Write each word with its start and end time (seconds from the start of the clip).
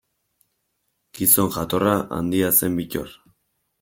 Gizon 1.19 1.51
jatorra, 1.57 1.93
handia 2.21 2.51
zen 2.61 2.79
Bittor. 2.81 3.13